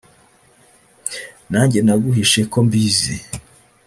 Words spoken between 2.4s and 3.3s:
ko mbizi